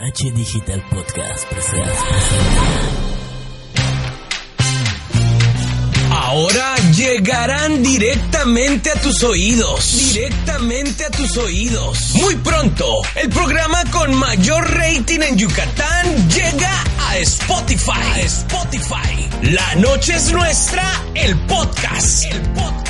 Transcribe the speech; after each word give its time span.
H 0.00 0.30
Digital 0.30 0.80
Podcast 0.90 1.44
presenta. 1.48 1.92
Ahora 6.12 6.76
llegarán 6.94 7.82
directamente 7.82 8.92
a 8.92 9.00
tus 9.00 9.24
oídos. 9.24 10.12
Directamente 10.12 11.04
a 11.04 11.10
tus 11.10 11.36
oídos. 11.36 12.12
Muy 12.14 12.36
pronto, 12.36 13.02
el 13.16 13.28
programa 13.30 13.82
con 13.90 14.14
mayor 14.14 14.72
rating 14.72 15.20
en 15.20 15.36
Yucatán 15.36 16.28
llega 16.28 16.84
a 17.08 17.18
Spotify. 17.18 17.90
A 17.90 18.20
Spotify. 18.20 19.28
La 19.42 19.74
noche 19.74 20.14
es 20.14 20.30
nuestra, 20.30 20.92
el 21.14 21.36
podcast. 21.40 22.24
El 22.24 22.40
podcast. 22.50 22.87